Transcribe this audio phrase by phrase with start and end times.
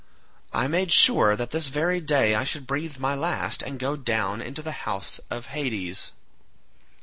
[0.51, 4.41] I made sure that this very day I should breathe my last and go down
[4.41, 6.11] into the house of Hades."